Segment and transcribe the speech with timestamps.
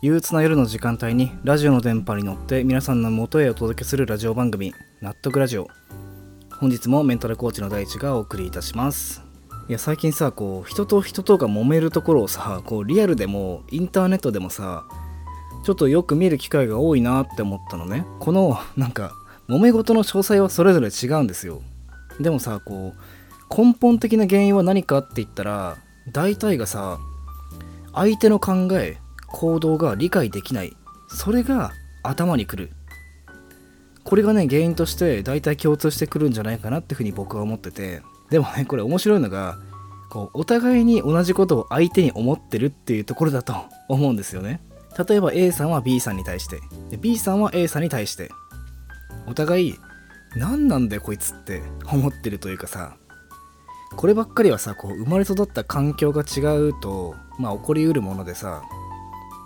[0.00, 5.66] 憂鬱な夜の時間帯にラジオの電波に乗って皆さんの元へお届けするラジオ番組納得ラジオ。
[6.60, 9.24] 本日もメンタルコーチの大地がお送りいたします。
[9.68, 14.84] いや最近さこう人と人とが揉めるところをさこうリアルでもインターネットでもさ
[15.64, 18.06] ちょっとよく見る機会が多いなって思ったのね。
[18.20, 19.10] このなんか
[19.48, 21.60] 揉め事の詳細はそれぞれ違うんですよ。
[22.20, 25.76] でもさこう根本的な原因は何かって言ったら
[26.12, 27.00] 大体がさ
[27.92, 28.98] 相手の考え
[29.32, 30.76] 行動が理解できない。
[31.08, 32.70] それが頭にくる。
[34.04, 38.02] これがね原因として大体共通してくるんじゃないかなっていうふうに僕は思ってて。
[38.30, 39.58] でもねこれ面白いのが
[40.10, 43.54] こうお互いに同じことを相手に思ってるっていうところだと
[43.88, 44.60] 思うんですよね。
[45.08, 46.60] 例えば A さんは B さんに対して。
[46.90, 48.30] で B さんは A さんに対して。
[49.26, 49.74] お互い
[50.36, 52.96] 何なんだよこいつって 思ってるというかさ。
[53.96, 58.62] こればっかりはさこう生まれ育った環境が違うとまあ起こりうるものでさ。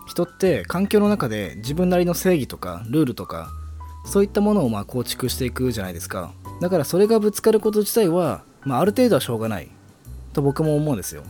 [0.07, 3.51] 人って環境の中で自分なりの正義とかルールとか
[4.05, 6.33] そういったものをま構築していくじゃないですか。
[6.61, 9.69] だからそれがぶつかること自体は、まあ、ある程度はしょうがない
[10.33, 11.23] と僕も思うんですよ。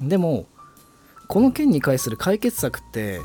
[0.00, 0.46] でも
[1.28, 3.20] この件に関する解決策って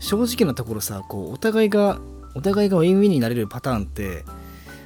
[0.00, 1.98] 正直なところさこうお互いが
[2.34, 4.24] お互いがウィンウィンになれるパターンって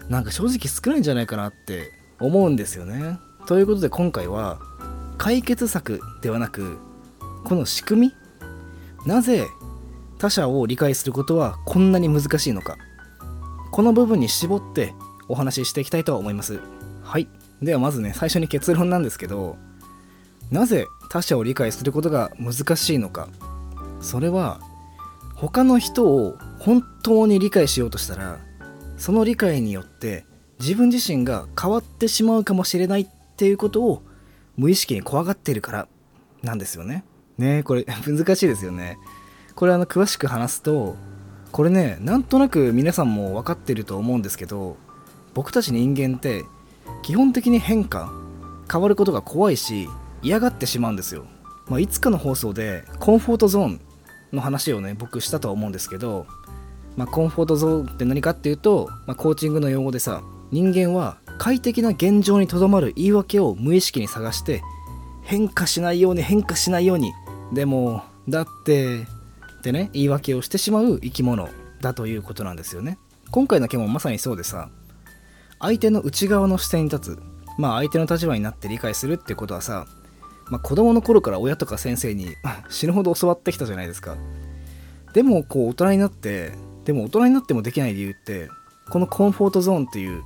[0.08, 3.18] なんか正直少ないんじゃないかなって思うんですよね。
[3.46, 4.58] ということで今回は
[5.16, 6.78] 解決策ではなく
[7.44, 8.12] この仕組み
[9.08, 9.48] なぜ
[10.18, 12.76] 他者を理解することはこんなに難しいのか。
[13.72, 14.92] この部分に絞って
[15.28, 16.60] お話ししていきたいと思います。
[17.02, 17.26] はい。
[17.62, 19.56] ではまずね最初に結論なんですけど
[20.50, 23.28] なぜ他者を理解することが難しいのか。
[24.02, 24.60] それは
[25.36, 28.40] 他の人を本当に理解しようとしたら
[28.98, 30.26] その理解によって
[30.60, 33.06] 自分自身が変わってしまうかもしれないっ
[33.38, 34.02] ていうことを
[34.58, 35.88] 無意識に怖がっているから
[36.42, 37.04] なんですよね。
[37.38, 38.98] ねこれ 難しいですよね。
[39.54, 40.96] これあの詳しく話すと
[41.50, 44.76] これねなんとなく皆さんも分かってると思うんですけど
[45.34, 46.44] 僕たち人間って
[47.02, 48.12] 基本的に変化
[48.70, 49.88] 変わることが怖いし
[50.22, 51.24] 嫌がってしまうんですよ。
[51.68, 53.80] まあ、いつかの放送でコンフォートゾーン
[54.32, 56.26] の話をね僕したとは思うんですけど、
[56.96, 64.62] まあ、コンフォートゾーンって何かっていうと、まあ、コーチングの用語でさ人間は快適な現状にとどまる言い訳を無意識に探して
[65.22, 67.12] 変化しないように変化しないように
[67.52, 69.06] でもだって
[69.58, 71.48] ってね言い訳をしてしまう生き物
[71.80, 72.98] だということなんですよね
[73.30, 74.70] 今回の件もまさにそうでさ
[75.58, 77.22] 相手の内側の視点に立つ
[77.58, 79.86] まあ相手の立場になって理解するってことはさ、
[80.50, 82.36] まあ、子供の頃から親とか先生に
[82.68, 84.16] 死ぬほど教わってきたじゃないですか
[85.12, 86.52] でもこう大人になって
[86.84, 88.48] でも大人になってもできない理由って
[88.90, 90.22] このコンフォートゾーンっていう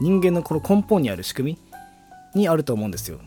[0.00, 1.58] 人間のこの根本にある仕組
[2.34, 3.20] みにあると思うんですよ。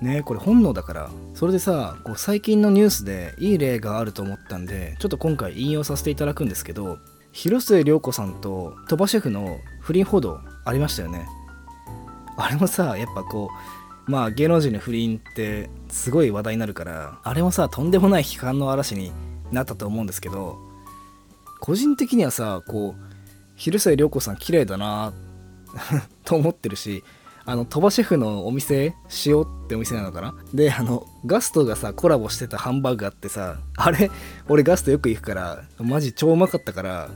[0.00, 1.10] ねこれ本能だから。
[1.34, 6.98] それでさこう最近のニュースでいい例があると思ったんでちょっと今回引用させていただくんですけど
[7.32, 11.26] 広末涼子さんと鳥羽シェフの不倫報道ありましたよね。
[12.36, 13.50] あれもさやっぱこ
[14.06, 19.12] うまあ芸能人の不倫ってすごい話題になるからあれもさとんでもない批判の嵐に
[19.52, 20.56] なったと思うんですけど
[21.60, 23.02] 個人的にはさこう
[23.56, 25.12] 広末涼子さん綺麗だな
[26.24, 27.04] と思ってるし
[27.50, 30.34] あの鳥羽シェフのお店塩ってお店なのかな？
[30.52, 34.10] であのガストがさコラボしてたハンバーグあってさあれ？
[34.50, 37.08] 俺ガストよく行くからマジ超うまかったから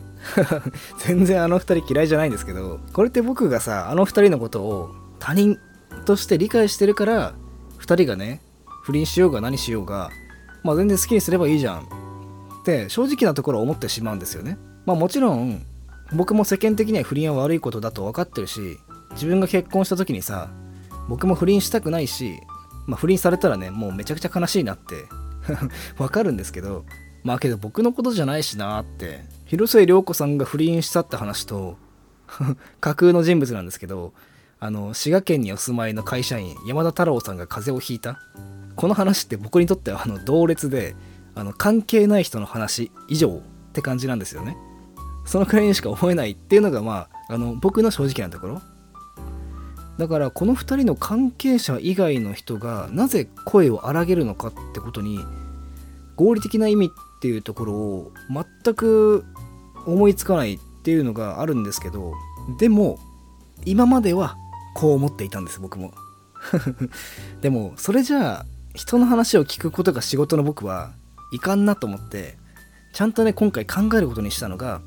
[1.05, 5.59] 全然あの2人嫌いじゃないんですけどこれって僕がさあの2人のことを他人
[6.07, 7.35] として理解してるから
[7.81, 8.41] 2人がね
[8.85, 10.09] 不倫しようが何しようが
[10.65, 11.81] まあ全然好きにすればいいじゃん。
[12.63, 14.57] って正直なところ思ってしまうんですよね。
[14.87, 15.63] まあもちろん
[16.13, 18.79] 僕も世間的には不倫は悪いことだと分かってるし
[19.13, 20.51] 自分が結婚した時にさ
[21.09, 22.41] 僕も不倫したくないし、
[22.87, 25.05] まあ、不倫されたらねもうめちゃくちゃ悲しいなって
[25.97, 26.85] 分かるんですけど
[27.25, 31.77] まあけど僕のことじゃないしなって広末涼子さんが不倫したって話と
[32.81, 34.13] 架空の人物なんですけど
[34.61, 38.21] あの滋賀県にお住まいの会社員山田太郎さんが風邪をひいた。
[38.77, 40.95] この話って僕にとってはあの同列で
[41.35, 43.41] あの関係ない人の話以上っ
[43.73, 44.57] て感じなんですよね。
[45.25, 48.63] そのくらいにしか思えないっていうのがまああの僕の正直なところ。
[49.99, 55.21] だからこの2人の関係者以外の人がなぜ声を荒げるのかってことに
[56.17, 56.91] 合理的な意味っ
[57.21, 59.25] ていうところを全く
[59.87, 62.15] 思いつかないっていうのがあるんですけど
[62.59, 62.99] でも
[63.65, 64.37] 今までは
[64.75, 65.93] こう思っていたんです僕も。
[67.41, 70.93] でもそれじゃあ人の話を聞くことが仕事の僕は
[71.33, 72.37] いかんなと思って
[72.93, 74.81] ちゃんとね今回考えることにしたのが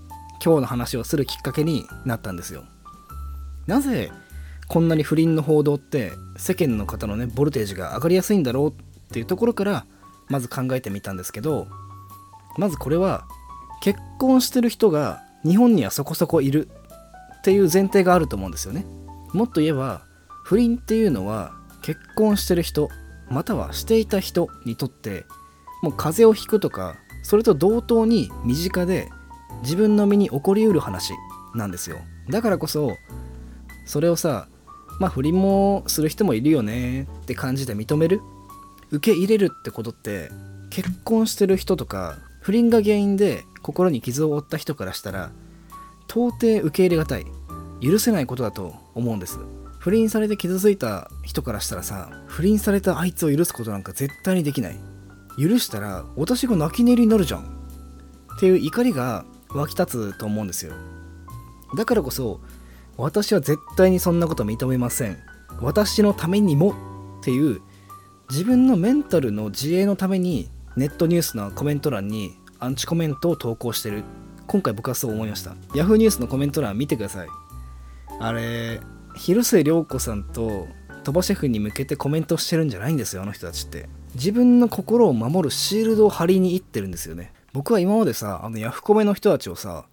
[0.44, 2.64] 今日の話をするきっかけになったんですよ。
[3.68, 4.12] なぜ
[4.68, 8.74] こんなに不倫の報道って世間の方のねボルテージが上がりやすいんだろうっ
[9.12, 9.86] ていうところから
[10.28, 11.68] まず考えてみたんですけど
[12.58, 13.26] まずこれは
[13.82, 16.68] 結婚してる人が日本にはそこそこいる
[17.40, 18.86] っていう前提があると思うんですよね。
[19.34, 20.02] もっと言えば
[20.44, 21.52] 不倫っていうのは
[21.84, 22.90] 結婚してる人
[23.30, 25.26] またはしていた人にとって
[25.84, 29.10] もう風邪をひくとかそれと同等に身近で
[29.62, 31.14] 自分の身に起こりうる話
[31.54, 31.98] なんですよ。
[32.30, 32.98] だからこそ
[33.86, 34.48] それをさ
[35.00, 38.22] まあ不倫もする人もいるよねって感じで認める？
[38.92, 40.30] 受け入れるってことって
[40.70, 45.32] 結婚してる人とか不倫が原因で心に傷を負った人からしたら
[46.08, 47.26] 到底受け入れがたい。
[47.82, 49.38] 許せないことだと思うんです。
[49.80, 54.80] 不倫されて傷ついた人からしたらさ不倫されたあいつを許すことなんか絶対にできない。
[55.38, 57.42] 許したら私が泣き寝入りになるじゃん
[58.36, 60.74] っていう怒りが湧き立つと思うんですよ。
[61.76, 62.40] だからこそ
[62.98, 65.18] 私は絶対にそんなこと認めません。
[65.62, 66.76] 私のためにも
[67.22, 67.62] っていう
[68.30, 74.04] 自分のメンタルの自衛のためにネットニュースのコメント欄にアンチコメントを投稿してる。
[74.48, 75.52] 今回僕はそう思いました。
[75.74, 77.28] Yahoo ニュースのコメント欄見てください。
[78.20, 78.80] あれ
[79.16, 80.68] 広末涼子さんと
[81.04, 83.90] 鳥羽シェフに向けてコメントしてるんじゃないんですよあの人たちって。
[84.16, 87.34] 自分の心を守るシールドを張りに行ってるんですよね。
[87.54, 89.86] 僕は今までさあのヤフコメの人たちをさ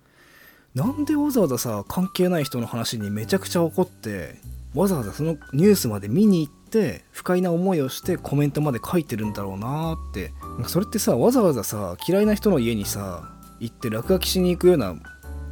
[0.74, 4.36] なんでわざわざさ関係ない人の話にめちゃくちゃ怒って
[4.74, 10.32] わざわざそのニュースまで見に行って不快な思いをしてコメントまで書いてるんだろうなって
[10.66, 13.28] それってさわざわざさ嫌いな人の家にさ
[13.60, 14.94] 行って落書きしに行くような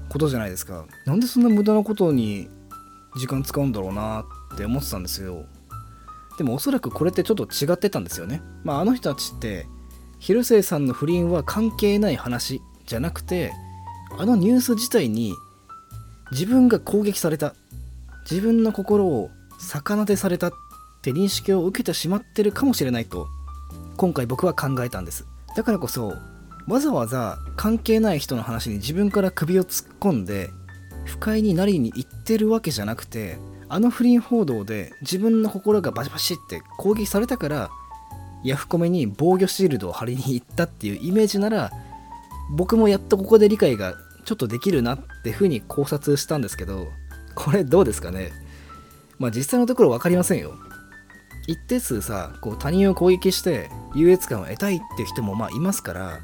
[0.08, 0.86] ことじゃないですか。
[1.06, 2.48] なんでそんな無駄なことに
[3.16, 4.24] 時間使うんだろうな
[4.54, 5.44] って思ってたんですよ。
[6.38, 8.42] でもおそらくこれってちょっと違ってたんですよね。
[8.64, 9.66] まああの人たちって
[10.18, 13.52] 広末さんの不倫は関係ない話じゃなくて
[14.18, 15.34] あのニュース自体に
[16.32, 17.54] 自分が攻撃された
[18.30, 20.52] 自分の心を逆なでされたっ
[21.02, 23.28] て認識を受けてしまってるかもしれないと
[23.96, 25.26] 今回僕は考えたんです。
[25.56, 26.14] だからこそ
[26.68, 30.50] わざわざ関係ない人の話に自分から首を突っ込んで
[31.04, 37.70] 不快になりに行ってるわけじゃなくてあの不倫報道で自分の心がバシバシって攻撃されたから
[38.44, 41.70] ヤフコメに防御シールドを貼りに行ったっていうイメージなら
[42.50, 46.88] 僕もやっとここで理解がちょっとできるなってふうに考察したんですけど
[47.34, 48.32] これどうですかね？
[49.18, 50.54] まあ実際のところ分かりませんよ。
[51.46, 56.20] 一定数さこう他人を攻撃して優越感を得たいっていう人もまあいますから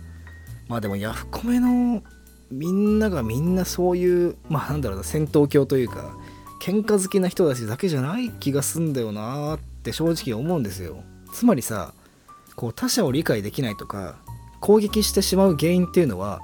[0.69, 2.03] まあでもヤフコメの
[2.51, 6.15] みんながみんなそういうまあなんだろうな戦闘狂というか
[6.63, 11.03] 喧嘩好きな人たちだけじゃない気がすんだよなーって正直思うんですよ。
[11.33, 11.93] つまりさ
[12.55, 14.17] こう他者を理解できないとか
[14.67, 16.41] 攻撃してしまう原因っていうのは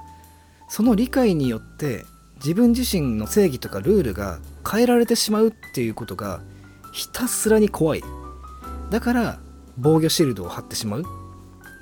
[0.69, 2.05] その理解によって
[2.37, 6.39] 自分自身の正義とかルールが変えられてしまうっていうことが
[6.93, 8.03] ひたすらに怖い。
[8.91, 9.39] だから
[9.77, 11.03] 防御シールドを貼ってしまう。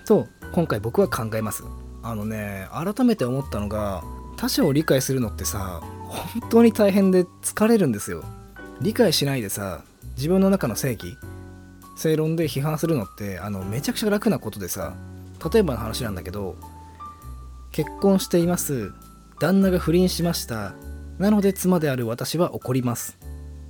[0.07, 1.63] と今回僕は考えます。
[2.01, 4.03] あのね改めて思ったのが
[4.35, 8.23] 他者を理解するのってさ本当に大変で疲れるんですよ。
[8.81, 9.83] 理解しないでさ
[10.15, 11.17] 自分の中の正義
[11.95, 14.95] 正論で批判するのってあのめちゃくちゃ楽なことでさ
[15.51, 16.55] 例えばの話なんだけど
[17.71, 18.91] 結婚しています。
[19.39, 20.73] 旦那が不倫しました。
[21.17, 23.17] なので妻である私は怒ります。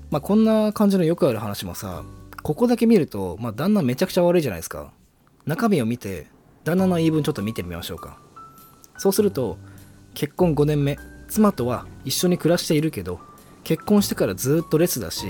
[0.10, 2.04] まあこんな感じのよくある話もさ
[2.44, 4.92] ここだけ見ると、まあ、旦那めちゃくちゃ悪いじゃないですか。
[5.46, 6.28] 中身を見て
[6.64, 8.18] 旦那の言い分ちょっと見てみましょうか。
[8.98, 9.58] そうすると
[10.14, 10.98] 結婚5年目
[11.28, 13.20] 妻とは一緒に暮らしているけど
[13.64, 15.28] 結婚してからずっと列だし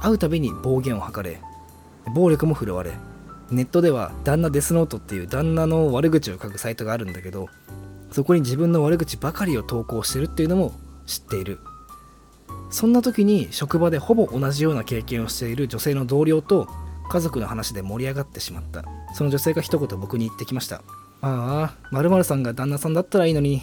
[0.00, 1.40] 会うたびに暴言を吐かれ
[2.14, 2.92] 暴力も振るわれ
[3.54, 7.48] ネットでは旦那デスノートっていう旦那の悪口を書くサイトがあるんだけど
[8.10, 10.72] そこに自分の悪口ばかりを投稿してるっていうのも
[11.06, 11.58] 知っている。
[12.70, 16.68] そんな時に職場でほぼ同じような経験をしている女性の同僚と
[17.10, 18.84] 家族の話で盛り上がってしまった。
[19.14, 20.80] その女性が一言僕に言ってきましたあ
[21.20, 23.60] あ〇〇さんが旦那さんだったらいいのに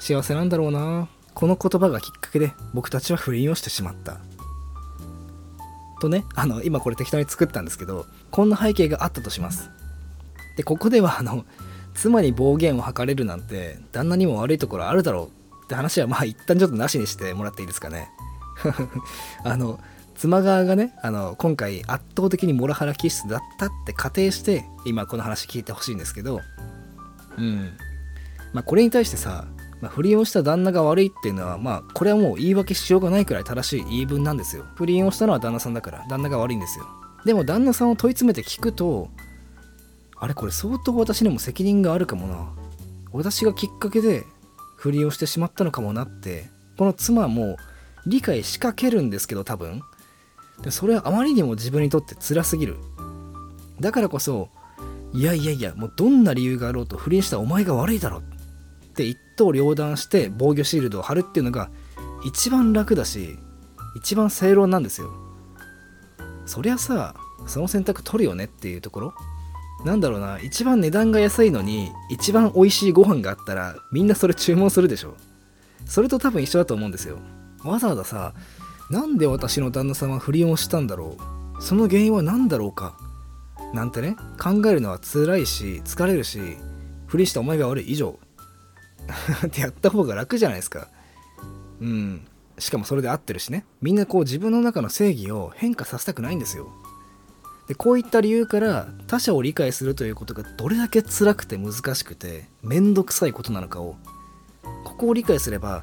[0.00, 1.08] 幸せなんだろうな。
[1.34, 4.18] この言葉がきっかけで僕たちは不倫をしてしまった。
[6.02, 9.70] とねあの今これ適当に作ったんですけどこんな背景があったとします。
[10.56, 11.44] でここではあの
[11.94, 15.30] 妻に暴言を吐かれるなんて旦那にも悪いところあるだろ
[15.60, 18.08] うって話はまあ一旦ちょっとなしにしてもらっていいですかね。
[19.44, 19.78] あの
[20.16, 26.40] 妻側がねあの今回圧倒的にモラハラ気質だったって仮定して今この話聞いてほしいんですけど
[27.38, 27.70] うん。
[28.52, 29.46] まあこれに対してさ、
[29.82, 34.64] まあ、不倫をした旦那が悪いっていうのはまあこれはもう言い訳しようがないくらい正しい言い分なんですよ。
[34.76, 36.86] 不倫をしたのは旦那さんだから旦那が悪いんですよ。
[37.26, 39.10] でも旦那さんを問い詰めて聞くと
[40.16, 42.52] あれこれ相当私にも責任があるかもな。
[43.12, 44.24] 私がきっかけで
[44.76, 46.48] 不倫をしてしまったのかもなって
[46.78, 47.56] この妻も
[48.06, 49.82] 理解しかけるんですけど多分。
[50.62, 52.76] でそれはあまりにも自分にとって辛すぎる。
[53.80, 54.48] だからこそ
[55.12, 58.22] いやいやいやもうどんな理由があろうと不倫したお前が悪いだろっ
[58.92, 61.70] て一刀両断して防御シールドを貼るっていうのが
[62.24, 63.38] 一番楽だし
[63.96, 65.10] 一番正論なんですよ。
[66.46, 67.14] そりゃさ
[67.46, 69.14] その選択取るよねっていうところ。
[69.84, 75.16] なんだろうな一番値段が安いのに一番美味しいご飯があったらみんなそれ注文するでしょ。
[75.86, 77.18] それと多分一緒だと思うんですよ。
[77.64, 78.34] わざわざさ
[78.90, 81.16] なんで私の旦那さんは不倫をしたんだろ
[81.58, 81.62] う。
[81.62, 82.96] その原因は何だろうか。
[83.74, 86.58] なんてね考えるのは辛いし疲れるし
[87.06, 88.18] 不倫したお前が悪い以上。
[89.46, 90.88] ってやった方が楽じゃないですか。
[91.80, 92.26] うん。
[92.58, 93.64] しかもそれで合ってるしね。
[93.80, 96.68] みんなこう自分の中の正義を変化させたくないんですよ。
[97.68, 103.96] でこういった理由から他者を理解するということがどれだけ辛くて難しくて面倒くさいことなのかを
[104.84, 105.82] ここを理解すれば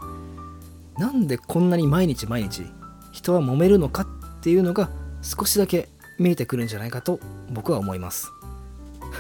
[0.98, 2.66] なんでこんなに毎日毎日
[3.12, 7.20] 人は揉めるのかっていうのが少しだけ見えてくるんじゃないかと
[7.50, 8.30] 僕は思います。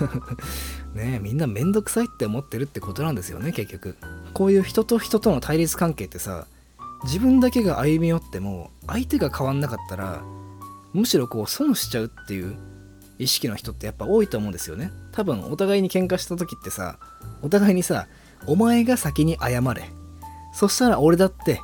[0.93, 3.95] ねえみんな面倒くさいって思ってるってことなんですよね結局。
[4.33, 6.47] こういう人と人との対立関係ってさ
[7.03, 10.21] 自分だけが歩み寄っても相手が変わんなかったら
[10.93, 12.55] むしろこう損しちゃうっていう
[13.17, 14.91] 意識の人ってやっぱ多いと思うんですよね。
[15.11, 16.97] 多分お互いに喧嘩した時ってさ
[17.41, 18.07] お互いにさ
[18.47, 19.89] お前が先に謝れ。
[20.53, 21.61] そしたら俺だって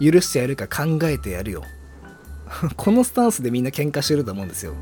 [0.00, 1.62] 許してやるか考えてやるよ。
[2.76, 4.74] このスタンスでみんな喧嘩してると思うんですよ。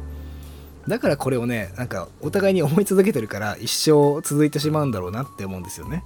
[0.89, 6.03] だからこれをねなんかお互いに思い続けてるから一生続いてしまうんだろうなって思うんですよね。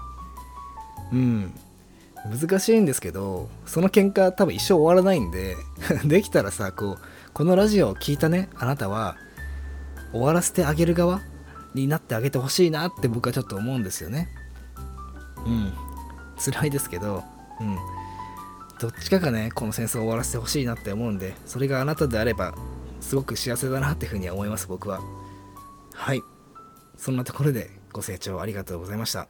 [1.12, 1.54] うん。
[2.24, 5.56] 難しいんですけどその喧嘩多分一生終わらないんで
[6.06, 6.98] できたらさこう
[7.34, 9.16] このラジオを聞いたねあなたは
[10.10, 11.20] 終わらせてあげる側
[11.74, 14.28] になってあげてほしいなって僕はちょっと思うんですよね。
[15.46, 15.72] うん。
[16.38, 17.22] 辛いですけど
[17.60, 17.76] うん。
[18.80, 22.54] どっちかがねこの戦争を終わらせてほしいなって思うんでそれがあなたであれば
[23.04, 24.98] すごく幸せだなっていうふうには思います僕は。
[25.92, 26.22] はい。
[26.96, 29.28] そんなところでご清聴ありがとうございました。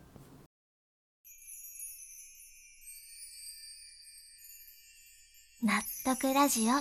[5.63, 6.75] 納得ラジオ。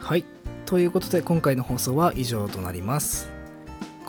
[0.00, 0.24] はい。
[0.64, 3.41] ということで今回の放送は以上となります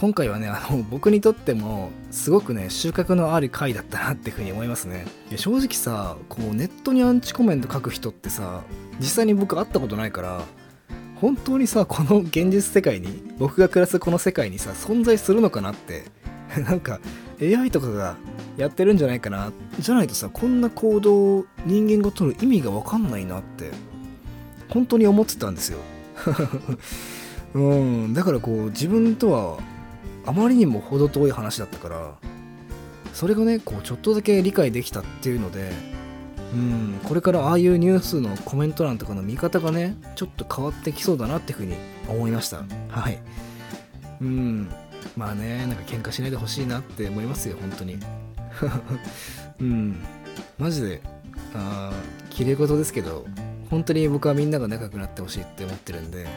[0.04, 5.06] 今回はねあの 僕にとってもすごくね収穫のある回だったなっていうふうに思いますね。
[5.30, 8.64] いや正直さこうネットにアンチコメント書く人ってさ
[9.00, 10.42] 実際に僕会ったことないから
[11.22, 16.04] 本当にさこの 現実世界に僕が暮らすこの世界にさ存在するのかなって。
[16.68, 17.00] なんか
[17.42, 18.18] AI とかが
[18.58, 19.54] やってるんじゃないかな。
[19.80, 23.72] じゃないとさこんな行動を人間が取る意味が分かんないなって
[24.68, 25.80] 本当に思ってたんですよ。
[27.56, 28.14] うん。
[28.14, 29.73] だからこう自分とは
[30.26, 32.16] あまりにも程遠い話だったから
[33.14, 35.72] それがねこうちょっとだけ理解できたっていうので
[36.54, 41.76] うんこれからああいうニュースのコメント欄とかの見方がねちょっと変わってきそうだなっていうふうに
[42.08, 42.64] 思いました。
[42.90, 43.20] はい。
[44.22, 44.70] うん。
[45.18, 47.98] まあねなんか喧嘩しないでほしいなって思いますよ本当に。
[49.60, 50.04] うん。
[50.60, 51.02] マジで
[51.56, 53.26] あー綺麗事ですけど
[53.70, 56.28] 本当に僕はみんなが仲良くなってほしいって思ってるんで。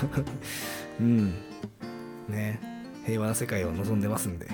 [1.00, 1.34] うん。
[2.28, 2.73] ね。
[3.06, 4.46] 平和な世界を望んでますんで。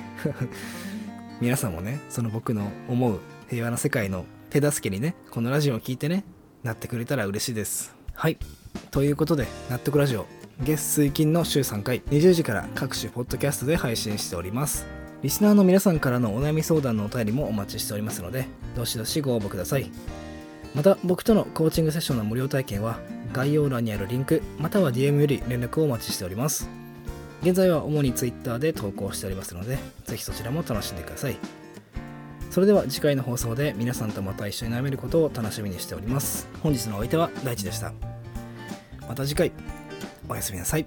[1.40, 6.24] 皆さんもねその僕の思う平和な世界の手助けにねこのラジオを聞いてね
[6.62, 7.94] なってくれたら嬉しいです。
[8.14, 8.38] はい。
[8.90, 10.26] ということで納得ラジオ
[10.62, 14.86] 月水金の週3回20時から各種ポッドキャストで配信しております。
[15.22, 19.90] リスナーの皆さんからのお悩み相談のお便りもお待ちしておりますのでどしどしご応募ください。
[20.74, 23.00] また僕とのコーチングセッションの無料体験は
[23.32, 26.79] 概要欄にあるリンクまたは DM より連絡をお待ちしております。
[27.42, 31.36] 現在は主に Twitter で投稿しておりますのでぜひそちらも楽しんでください。
[32.50, 36.48] それでは次回の放送で皆さんとまた一緒に悩めることを楽しみにしております。
[36.62, 37.92] 本日のお相手は大地でした。
[39.08, 39.52] また次回。
[40.28, 40.86] おやすみなさい。